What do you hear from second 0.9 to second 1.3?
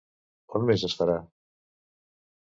farà?